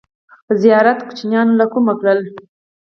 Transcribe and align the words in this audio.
ـ 0.31 0.61
زیارت 0.61 0.97
نوماشومان 1.01 1.47
له 1.59 1.65
کومه 1.73 1.93
کړل! 1.99 2.19